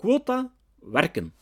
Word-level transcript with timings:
Quota 0.00 0.52
werken. 0.78 1.32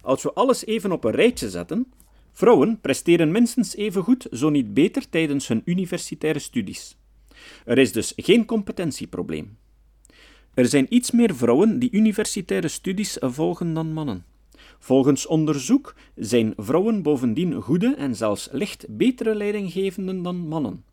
Als 0.00 0.22
we 0.22 0.32
alles 0.32 0.66
even 0.66 0.92
op 0.92 1.04
een 1.04 1.12
rijtje 1.12 1.50
zetten, 1.50 1.92
vrouwen 2.32 2.80
presteren 2.80 3.32
minstens 3.32 3.76
even 3.76 4.02
goed, 4.02 4.26
zo 4.30 4.50
niet 4.50 4.74
beter, 4.74 5.08
tijdens 5.08 5.48
hun 5.48 5.62
universitaire 5.64 6.38
studies. 6.38 6.96
Er 7.64 7.78
is 7.78 7.92
dus 7.92 8.12
geen 8.16 8.44
competentieprobleem. 8.44 9.58
Er 10.54 10.66
zijn 10.66 10.86
iets 10.94 11.10
meer 11.10 11.36
vrouwen 11.36 11.78
die 11.78 11.92
universitaire 11.92 12.68
studies 12.68 13.16
volgen 13.20 13.74
dan 13.74 13.92
mannen. 13.92 14.24
Volgens 14.78 15.26
onderzoek 15.26 15.94
zijn 16.14 16.52
vrouwen 16.56 17.02
bovendien 17.02 17.62
goede 17.62 17.94
en 17.94 18.16
zelfs 18.16 18.48
licht 18.52 18.86
betere 18.96 19.34
leidinggevenden 19.34 20.22
dan 20.22 20.36
mannen. 20.36 20.84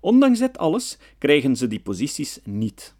Ondanks 0.00 0.38
dit 0.38 0.58
alles 0.58 0.98
krijgen 1.18 1.56
ze 1.56 1.66
die 1.66 1.80
posities 1.80 2.40
niet. 2.44 2.94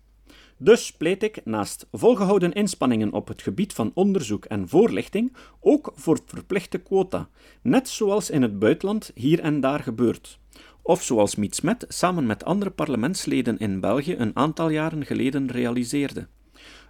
Dus 0.64 0.92
pleit 0.92 1.22
ik 1.22 1.40
naast 1.44 1.86
volgehouden 1.92 2.52
inspanningen 2.52 3.12
op 3.12 3.28
het 3.28 3.42
gebied 3.42 3.72
van 3.72 3.90
onderzoek 3.94 4.44
en 4.44 4.68
voorlichting 4.68 5.36
ook 5.60 5.92
voor 5.94 6.18
verplichte 6.26 6.78
quota, 6.78 7.28
net 7.62 7.88
zoals 7.88 8.30
in 8.30 8.42
het 8.42 8.58
buitenland 8.58 9.10
hier 9.14 9.40
en 9.40 9.60
daar 9.60 9.80
gebeurt. 9.80 10.38
Of 10.82 11.02
zoals 11.02 11.34
Miet 11.34 11.54
Smet 11.54 11.84
samen 11.88 12.26
met 12.26 12.44
andere 12.44 12.70
parlementsleden 12.70 13.58
in 13.58 13.80
België 13.80 14.14
een 14.18 14.36
aantal 14.36 14.68
jaren 14.68 15.06
geleden 15.06 15.50
realiseerde. 15.50 16.26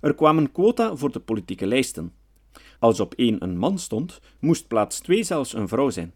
Er 0.00 0.14
kwamen 0.14 0.52
quota 0.52 0.96
voor 0.96 1.12
de 1.12 1.20
politieke 1.20 1.66
lijsten. 1.66 2.12
Als 2.78 3.00
op 3.00 3.14
één 3.14 3.42
een 3.42 3.58
man 3.58 3.78
stond, 3.78 4.20
moest 4.40 4.68
plaats 4.68 4.98
twee 4.98 5.22
zelfs 5.22 5.54
een 5.54 5.68
vrouw 5.68 5.90
zijn. 5.90 6.12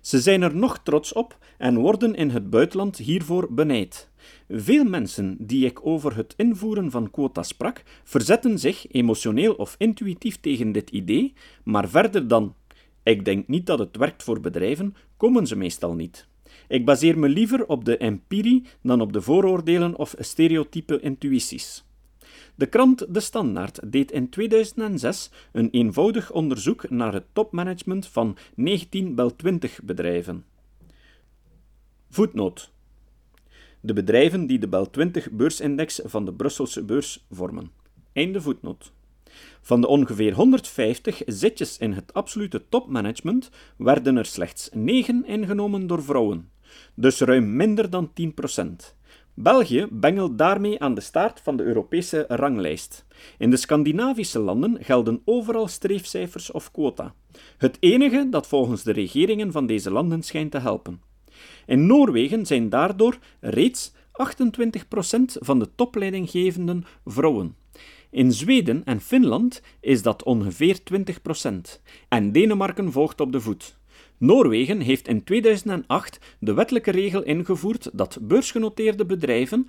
Ze 0.00 0.20
zijn 0.20 0.42
er 0.42 0.56
nog 0.56 0.78
trots 0.78 1.12
op 1.12 1.38
en 1.58 1.78
worden 1.78 2.14
in 2.14 2.30
het 2.30 2.50
buitenland 2.50 2.96
hiervoor 2.96 3.52
benijd. 3.52 4.10
Veel 4.48 4.84
mensen 4.84 5.36
die 5.38 5.66
ik 5.66 5.86
over 5.86 6.16
het 6.16 6.34
invoeren 6.36 6.90
van 6.90 7.10
quota 7.10 7.42
sprak, 7.42 7.82
verzetten 8.04 8.58
zich 8.58 8.92
emotioneel 8.92 9.54
of 9.54 9.74
intuïtief 9.78 10.40
tegen 10.40 10.72
dit 10.72 10.90
idee, 10.90 11.32
maar 11.64 11.88
verder 11.88 12.28
dan 12.28 12.54
ik 13.06 13.24
denk 13.24 13.48
niet 13.48 13.66
dat 13.66 13.78
het 13.78 13.96
werkt 13.96 14.22
voor 14.22 14.40
bedrijven, 14.40 14.94
komen 15.16 15.46
ze 15.46 15.56
meestal 15.56 15.94
niet. 15.94 16.26
Ik 16.68 16.84
baseer 16.84 17.18
me 17.18 17.28
liever 17.28 17.66
op 17.66 17.84
de 17.84 17.96
empirie 17.96 18.64
dan 18.82 19.00
op 19.00 19.12
de 19.12 19.20
vooroordelen 19.20 19.96
of 19.96 20.14
stereotype 20.18 21.00
intuïties. 21.00 21.84
De 22.54 22.66
krant 22.66 23.14
De 23.14 23.20
Standaard 23.20 23.92
deed 23.92 24.10
in 24.10 24.28
2006 24.28 25.30
een 25.52 25.70
eenvoudig 25.70 26.32
onderzoek 26.32 26.90
naar 26.90 27.12
het 27.12 27.24
topmanagement 27.32 28.06
van 28.06 28.36
19 28.54 29.14
Bel 29.14 29.36
20 29.36 29.82
bedrijven. 29.82 30.44
Voetnoot. 32.10 32.72
De 33.80 33.92
bedrijven 33.92 34.46
die 34.46 34.58
de 34.58 34.68
Bel 34.68 34.90
20 34.90 35.30
beursindex 35.30 36.00
van 36.04 36.24
de 36.24 36.32
Brusselse 36.32 36.84
beurs 36.84 37.26
vormen. 37.30 37.70
Einde 38.12 38.40
voetnoot. 38.40 38.92
Van 39.60 39.80
de 39.80 39.86
ongeveer 39.86 40.32
150 40.32 41.22
zitjes 41.26 41.78
in 41.78 41.92
het 41.92 42.14
absolute 42.14 42.68
topmanagement 42.68 43.50
werden 43.76 44.16
er 44.16 44.26
slechts 44.26 44.70
9 44.72 45.24
ingenomen 45.24 45.86
door 45.86 46.02
vrouwen, 46.02 46.50
dus 46.94 47.20
ruim 47.20 47.56
minder 47.56 47.90
dan 47.90 48.10
10%. 48.60 48.94
België 49.34 49.86
bengelt 49.90 50.38
daarmee 50.38 50.80
aan 50.80 50.94
de 50.94 51.00
staart 51.00 51.40
van 51.40 51.56
de 51.56 51.62
Europese 51.62 52.24
ranglijst. 52.28 53.06
In 53.38 53.50
de 53.50 53.56
Scandinavische 53.56 54.38
landen 54.38 54.84
gelden 54.84 55.22
overal 55.24 55.68
streefcijfers 55.68 56.50
of 56.50 56.70
quota. 56.70 57.14
Het 57.58 57.76
enige 57.80 58.28
dat 58.30 58.46
volgens 58.46 58.82
de 58.82 58.92
regeringen 58.92 59.52
van 59.52 59.66
deze 59.66 59.90
landen 59.90 60.22
schijnt 60.22 60.50
te 60.50 60.58
helpen. 60.58 61.00
In 61.66 61.86
Noorwegen 61.86 62.46
zijn 62.46 62.68
daardoor 62.68 63.18
reeds 63.40 63.92
28% 63.92 63.94
van 65.26 65.58
de 65.58 65.68
topleidinggevenden 65.74 66.84
vrouwen. 67.04 67.56
In 68.10 68.32
Zweden 68.32 68.84
en 68.84 69.00
Finland 69.00 69.62
is 69.80 70.02
dat 70.02 70.22
ongeveer 70.22 70.78
20%. 70.78 71.80
En 72.08 72.32
Denemarken 72.32 72.92
volgt 72.92 73.20
op 73.20 73.32
de 73.32 73.40
voet. 73.40 73.78
Noorwegen 74.18 74.80
heeft 74.80 75.08
in 75.08 75.24
2008 75.24 76.18
de 76.38 76.54
wettelijke 76.54 76.90
regel 76.90 77.22
ingevoerd 77.22 77.90
dat 77.92 78.18
beursgenoteerde 78.20 79.06
bedrijven 79.06 79.66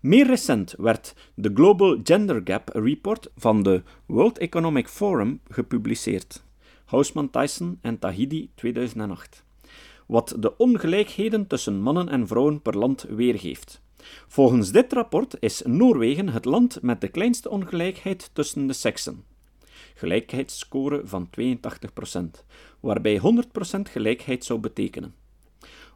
Meer 0.00 0.26
recent 0.26 0.74
werd 0.78 1.14
de 1.34 1.50
Global 1.54 2.00
Gender 2.02 2.40
Gap 2.44 2.68
Report 2.72 3.30
van 3.36 3.62
de 3.62 3.82
World 4.06 4.38
Economic 4.38 4.88
Forum 4.88 5.40
gepubliceerd. 5.48 6.45
Hausman 6.86 7.30
Tyson 7.30 7.78
en 7.80 7.98
Tahidi 7.98 8.50
2008, 8.54 9.44
wat 10.06 10.36
de 10.38 10.56
ongelijkheden 10.56 11.46
tussen 11.46 11.80
mannen 11.80 12.08
en 12.08 12.26
vrouwen 12.26 12.62
per 12.62 12.78
land 12.78 13.02
weergeeft. 13.08 13.82
Volgens 14.26 14.70
dit 14.70 14.92
rapport 14.92 15.36
is 15.40 15.62
Noorwegen 15.64 16.28
het 16.28 16.44
land 16.44 16.82
met 16.82 17.00
de 17.00 17.08
kleinste 17.08 17.50
ongelijkheid 17.50 18.30
tussen 18.32 18.66
de 18.66 18.72
seksen. 18.72 19.24
Gelijkheidsscore 19.94 21.00
van 21.04 21.28
82%, 21.40 22.20
waarbij 22.80 23.20
100% 23.20 23.20
gelijkheid 23.82 24.44
zou 24.44 24.60
betekenen. 24.60 25.14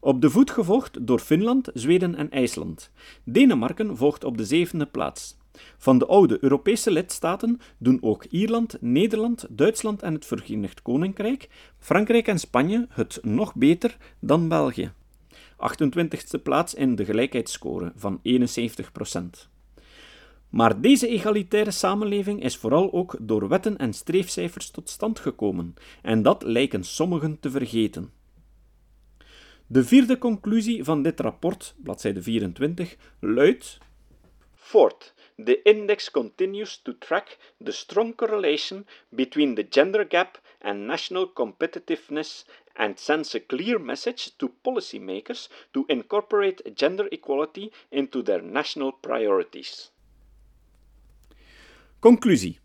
Op 0.01 0.21
de 0.21 0.31
voet 0.31 0.51
gevolgd 0.51 1.07
door 1.07 1.19
Finland, 1.19 1.71
Zweden 1.75 2.15
en 2.15 2.31
IJsland. 2.31 2.91
Denemarken 3.25 3.97
volgt 3.97 4.25
op 4.25 4.37
de 4.37 4.45
zevende 4.45 4.87
plaats. 4.87 5.39
Van 5.79 5.99
de 5.99 6.07
oude 6.07 6.39
Europese 6.41 6.91
lidstaten 6.91 7.61
doen 7.79 7.99
ook 8.01 8.25
Ierland, 8.25 8.77
Nederland, 8.81 9.47
Duitsland 9.51 10.03
en 10.03 10.15
het 10.15 10.27
Verenigd 10.27 10.83
Koninkrijk, 10.83 11.49
Frankrijk 11.79 12.29
en 12.29 12.39
Spanje 12.39 12.87
het 12.91 13.19
nog 13.23 13.55
beter 13.55 13.97
dan 14.19 14.49
België. 14.49 14.93
28e 15.61 16.43
plaats 16.43 16.75
in 16.75 16.95
de 16.95 17.05
gelijkheidsscore 17.05 17.93
van 17.97 18.21
71%. 18.23 19.49
Maar 20.49 20.81
deze 20.81 21.09
egalitaire 21.09 21.71
samenleving 21.71 22.43
is 22.43 22.57
vooral 22.57 22.93
ook 22.93 23.17
door 23.21 23.49
wetten 23.49 23.77
en 23.77 23.93
streefcijfers 23.93 24.71
tot 24.71 24.89
stand 24.89 25.19
gekomen, 25.19 25.75
en 26.03 26.23
dat 26.23 26.43
lijken 26.43 26.85
sommigen 26.85 27.41
te 27.41 27.51
vergeten. 27.51 28.11
De 29.67 29.85
vierde 29.85 30.19
conclusie 30.19 30.85
van 30.85 31.03
dit 31.03 31.21
rapport, 31.21 31.75
bladzijde 31.83 32.23
24, 32.23 32.97
luidt: 33.21 33.79
Fourth, 34.55 35.15
the 35.47 35.67
index 35.69 36.09
continues 36.09 36.77
to 36.79 36.93
track 36.95 37.39
the 37.61 37.73
strong 37.73 38.13
correlation 38.13 38.85
between 39.15 39.55
the 39.55 39.63
gender 39.63 40.05
gap 40.05 40.39
and 40.61 40.87
national 40.87 41.27
competitiveness 41.27 42.45
and 42.77 42.99
sends 42.99 43.35
a 43.35 43.41
clear 43.41 43.79
message 43.79 44.37
to 44.39 44.53
policymakers 44.65 45.49
to 45.73 45.87
incorporate 45.89 46.75
gender 46.77 47.09
equality 47.13 47.73
into 47.91 48.23
their 48.23 48.43
national 48.43 48.93
priorities. 48.93 49.91
Conclusie. 52.01 52.59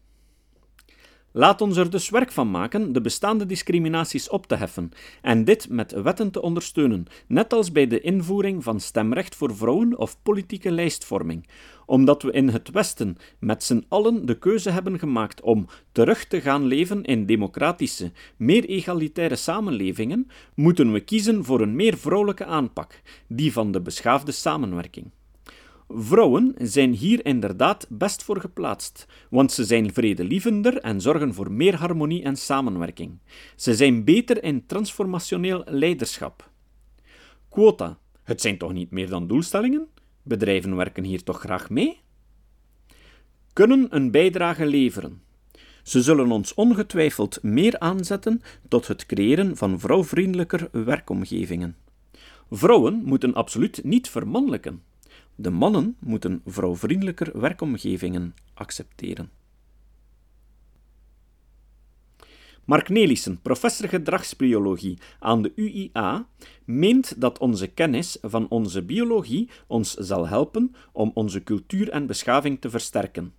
Laat 1.37 1.61
ons 1.61 1.77
er 1.77 1.89
dus 1.89 2.09
werk 2.09 2.31
van 2.31 2.51
maken 2.51 2.93
de 2.93 3.01
bestaande 3.01 3.45
discriminaties 3.45 4.29
op 4.29 4.47
te 4.47 4.55
heffen 4.55 4.91
en 5.21 5.43
dit 5.43 5.69
met 5.69 5.91
wetten 5.91 6.31
te 6.31 6.41
ondersteunen, 6.41 7.05
net 7.27 7.53
als 7.53 7.71
bij 7.71 7.87
de 7.87 8.01
invoering 8.01 8.63
van 8.63 8.79
stemrecht 8.79 9.35
voor 9.35 9.55
vrouwen 9.55 9.97
of 9.97 10.21
politieke 10.23 10.71
lijstvorming. 10.71 11.47
Omdat 11.85 12.21
we 12.21 12.31
in 12.31 12.47
het 12.49 12.71
Westen 12.71 13.17
met 13.39 13.63
z'n 13.63 13.85
allen 13.87 14.25
de 14.25 14.39
keuze 14.39 14.69
hebben 14.69 14.99
gemaakt 14.99 15.41
om 15.41 15.65
terug 15.91 16.25
te 16.25 16.41
gaan 16.41 16.65
leven 16.65 17.03
in 17.03 17.25
democratische, 17.25 18.11
meer 18.37 18.65
egalitaire 18.65 19.35
samenlevingen, 19.35 20.27
moeten 20.53 20.91
we 20.91 20.99
kiezen 20.99 21.43
voor 21.43 21.61
een 21.61 21.75
meer 21.75 21.97
vrouwelijke 21.97 22.45
aanpak, 22.45 23.01
die 23.27 23.53
van 23.53 23.71
de 23.71 23.81
beschaafde 23.81 24.31
samenwerking. 24.31 25.11
Vrouwen 25.87 26.55
zijn 26.57 26.93
hier 26.93 27.25
inderdaad 27.25 27.87
best 27.89 28.23
voor 28.23 28.39
geplaatst, 28.39 29.05
want 29.29 29.51
ze 29.51 29.63
zijn 29.63 29.93
vredelievender 29.93 30.77
en 30.77 31.01
zorgen 31.01 31.33
voor 31.33 31.51
meer 31.51 31.75
harmonie 31.75 32.23
en 32.23 32.35
samenwerking. 32.35 33.19
Ze 33.55 33.75
zijn 33.75 34.03
beter 34.03 34.43
in 34.43 34.65
transformationeel 34.65 35.63
leiderschap. 35.65 36.49
Quota. 37.49 37.97
Het 38.23 38.41
zijn 38.41 38.57
toch 38.57 38.73
niet 38.73 38.91
meer 38.91 39.09
dan 39.09 39.27
doelstellingen? 39.27 39.87
Bedrijven 40.23 40.75
werken 40.75 41.03
hier 41.03 41.23
toch 41.23 41.39
graag 41.39 41.69
mee? 41.69 41.99
Kunnen 43.53 43.87
een 43.89 44.11
bijdrage 44.11 44.65
leveren. 44.65 45.21
Ze 45.83 46.01
zullen 46.01 46.31
ons 46.31 46.53
ongetwijfeld 46.53 47.43
meer 47.43 47.79
aanzetten 47.79 48.41
tot 48.67 48.87
het 48.87 49.05
creëren 49.05 49.57
van 49.57 49.79
vrouwvriendelijker 49.79 50.69
werkomgevingen. 50.71 51.75
Vrouwen 52.49 53.01
moeten 53.03 53.33
absoluut 53.33 53.83
niet 53.83 54.09
vermannelijken. 54.09 54.81
De 55.35 55.49
mannen 55.49 55.97
moeten 55.99 56.41
vrouwvriendelijker 56.45 57.39
werkomgevingen 57.39 58.35
accepteren. 58.53 59.31
Mark 62.65 62.89
Nelissen, 62.89 63.41
professor 63.41 63.89
gedragsbiologie 63.89 64.97
aan 65.19 65.41
de 65.41 65.51
UIA, 65.55 66.27
meent 66.65 67.21
dat 67.21 67.39
onze 67.39 67.67
kennis 67.67 68.17
van 68.21 68.49
onze 68.49 68.83
biologie 68.83 69.49
ons 69.67 69.93
zal 69.93 70.27
helpen 70.27 70.75
om 70.91 71.11
onze 71.13 71.43
cultuur 71.43 71.89
en 71.89 72.05
beschaving 72.05 72.61
te 72.61 72.69
versterken. 72.69 73.33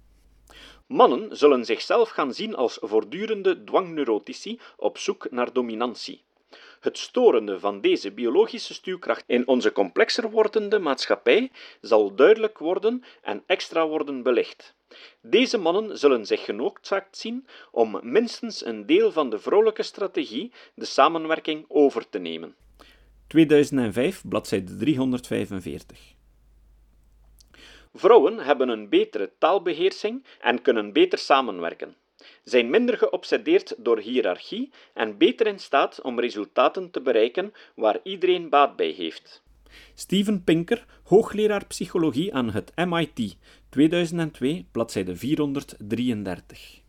Mannen 0.87 1.37
zullen 1.37 1.65
zichzelf 1.65 2.09
gaan 2.09 2.35
zien 2.35 2.55
als 2.55 2.79
voortdurende 2.81 3.65
dwangneurotici 3.65 4.61
op 4.77 4.99
zoek 4.99 5.31
naar 5.31 5.53
dominantie. 5.53 6.26
Het 6.87 6.99
storende 6.99 7.61
van 7.61 7.81
deze 7.81 8.13
biologische 8.13 8.75
stuwkracht 8.75 9.25
in 9.27 9.47
onze 9.47 9.73
complexer 9.73 10.31
wordende 10.31 10.79
maatschappij 10.79 11.51
zal 11.81 12.15
duidelijk 12.15 12.59
worden 12.59 13.03
en 13.23 13.43
extra 13.47 13.89
worden 13.89 14.23
belicht. 14.23 14.75
Deze 15.23 15.59
mannen 15.59 15.99
zullen 15.99 16.27
zich 16.27 16.45
genoodzaakt 16.45 17.17
zien 17.17 17.47
om 17.71 18.01
minstens 18.03 18.65
een 18.65 18.87
deel 18.87 19.13
van 19.13 19.31
de 19.31 19.39
vrolijke 19.39 19.83
strategie, 19.83 20.53
de 20.75 20.85
samenwerking, 20.85 21.65
over 21.69 22.09
te 22.09 22.19
nemen. 22.19 22.55
2005, 23.27 24.23
bladzijde 24.29 24.77
345. 24.77 26.15
Vrouwen 27.95 28.39
hebben 28.39 28.69
een 28.69 28.89
betere 28.89 29.33
taalbeheersing 29.39 30.25
en 30.41 30.63
kunnen 30.63 30.93
beter 30.93 31.19
samenwerken 31.19 31.97
zijn 32.45 32.71
minder 32.71 32.99
geobsedeerd 32.99 33.75
door 33.79 33.99
hiërarchie 33.99 34.71
en 34.95 35.19
beter 35.19 35.47
in 35.47 35.59
staat 35.59 36.01
om 36.03 36.21
resultaten 36.21 36.91
te 36.91 37.01
bereiken 37.01 37.53
waar 37.75 38.01
iedereen 38.03 38.49
baat 38.49 38.77
bij 38.77 38.91
heeft. 38.91 39.43
Steven 39.95 40.45
Pinker, 40.45 40.87
hoogleraar 41.05 41.67
psychologie 41.67 42.35
aan 42.35 42.51
het 42.51 42.73
MIT, 42.75 43.37
2002, 43.69 44.67
bladzijde 44.73 45.17
433. 45.17 46.85